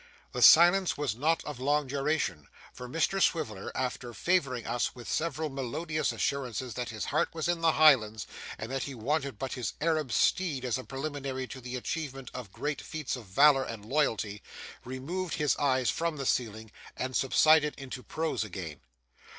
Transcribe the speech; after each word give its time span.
The 0.31 0.41
silence 0.41 0.97
was 0.97 1.13
not 1.15 1.45
of 1.45 1.59
long 1.59 1.85
duration, 1.85 2.47
for 2.73 2.89
Mr 2.89 3.21
Swiveller, 3.21 3.71
after 3.77 4.15
favouring 4.15 4.65
us 4.65 4.95
with 4.95 5.07
several 5.07 5.51
melodious 5.51 6.11
assurances 6.11 6.73
that 6.73 6.89
his 6.89 7.05
heart 7.05 7.29
was 7.35 7.47
in 7.47 7.61
the 7.61 7.73
Highlands, 7.73 8.25
and 8.57 8.71
that 8.71 8.81
he 8.81 8.95
wanted 8.95 9.37
but 9.37 9.53
his 9.53 9.73
Arab 9.79 10.11
steed 10.11 10.65
as 10.65 10.79
a 10.79 10.83
preliminary 10.83 11.45
to 11.49 11.61
the 11.61 11.75
achievement 11.75 12.31
of 12.33 12.51
great 12.51 12.81
feats 12.81 13.15
of 13.15 13.25
valour 13.25 13.63
and 13.63 13.85
loyalty, 13.85 14.41
removed 14.83 15.35
his 15.35 15.55
eyes 15.57 15.91
from 15.91 16.17
the 16.17 16.25
ceiling 16.25 16.71
and 16.97 17.15
subsided 17.15 17.75
into 17.77 18.01
prose 18.01 18.43
again. 18.43 18.79